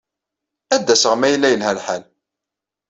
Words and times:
Ad 0.75 0.81
d-aseɣ 0.85 1.13
ma 1.17 1.27
yella 1.31 1.47
yelha 1.51 1.73
lḥal. 1.77 2.03